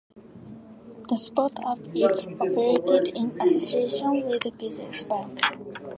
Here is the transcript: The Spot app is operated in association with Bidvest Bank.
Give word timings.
The 1.09 1.15
Spot 1.15 1.59
app 1.63 1.77
is 1.93 2.25
operated 2.25 3.13
in 3.15 3.39
association 3.39 4.25
with 4.25 4.41
Bidvest 4.41 5.07
Bank. 5.07 5.39